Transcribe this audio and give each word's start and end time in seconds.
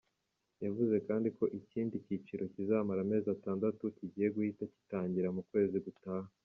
Yavuze 0.65 0.95
kandi 1.07 1.27
ko 1.37 1.43
ikindi 1.59 1.95
cyiciro 2.05 2.43
kizamara 2.53 2.99
amezi 3.05 3.27
atandatu 3.35 3.83
kigiye 3.97 4.27
guhita 4.35 4.63
gitangira 4.75 5.27
mu 5.35 5.41
kwezi 5.51 5.77
gutaha. 5.87 6.29